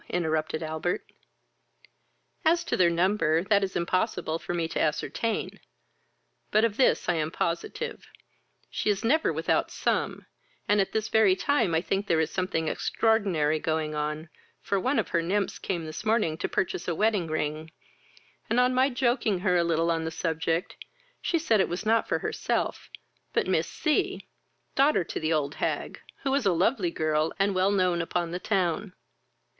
interrupted 0.09 0.63
Albert. 0.63 1.11
"As 2.43 2.63
to 2.63 2.75
their 2.75 2.89
number, 2.89 3.43
that 3.43 3.63
is 3.63 3.75
impossible 3.75 4.39
for 4.39 4.51
me 4.51 4.67
to 4.69 4.81
ascertain; 4.81 5.59
but 6.49 6.65
of 6.65 6.75
this 6.75 7.07
I 7.07 7.13
am 7.13 7.29
positive, 7.29 8.07
she 8.71 8.89
is 8.89 9.03
never 9.03 9.31
without 9.31 9.69
some, 9.69 10.25
and 10.67 10.81
at 10.81 10.91
this 10.91 11.09
very 11.09 11.35
time 11.35 11.75
I 11.75 11.81
think 11.81 12.07
there 12.07 12.19
is 12.19 12.31
something 12.31 12.67
extraordinary 12.67 13.59
going 13.59 13.93
on, 13.93 14.29
for 14.59 14.79
one 14.79 14.97
of 14.97 15.09
her 15.09 15.21
nymphs 15.21 15.59
came 15.59 15.85
this 15.85 16.03
morning 16.03 16.35
to 16.39 16.49
purchase 16.49 16.87
a 16.87 16.95
wedding 16.95 17.27
ring, 17.27 17.71
and, 18.49 18.59
on 18.59 18.73
my 18.73 18.89
joking 18.89 19.41
her 19.41 19.55
a 19.55 19.63
little 19.63 19.91
on 19.91 20.03
the 20.03 20.09
subject, 20.09 20.77
she 21.21 21.37
said 21.37 21.59
it 21.61 21.69
was 21.69 21.85
not 21.85 22.07
for 22.07 22.17
herself 22.17 22.89
but 23.33 23.45
Miss 23.45 23.67
C, 23.69 24.25
daughter 24.73 25.03
to 25.03 25.19
the 25.19 25.31
old 25.31 25.53
hag, 25.61 26.01
who 26.23 26.33
is 26.33 26.47
a 26.47 26.49
very 26.49 26.57
lovely 26.57 26.89
girl, 26.89 27.33
and 27.37 27.53
well 27.53 27.69
known 27.69 28.01
upon 28.01 28.31
the 28.31 28.39
town. 28.39 28.93